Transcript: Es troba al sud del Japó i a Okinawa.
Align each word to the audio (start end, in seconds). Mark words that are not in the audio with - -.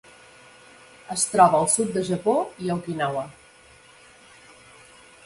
Es 1.15 1.25
troba 1.33 1.59
al 1.65 1.69
sud 1.73 1.91
del 1.97 2.07
Japó 2.07 2.35
i 2.65 2.71
a 2.75 2.79
Okinawa. 2.79 3.29